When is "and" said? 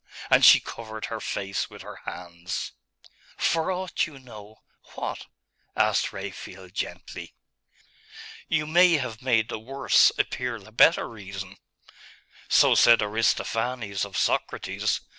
0.31-0.43